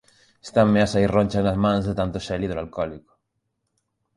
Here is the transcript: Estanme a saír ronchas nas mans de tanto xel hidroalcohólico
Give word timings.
Estanme 0.45 0.79
a 0.81 0.91
saír 0.93 1.09
ronchas 1.15 1.43
nas 1.45 1.61
mans 1.63 1.83
de 1.87 1.93
tanto 1.99 2.17
xel 2.25 2.43
hidroalcohólico 2.45 3.11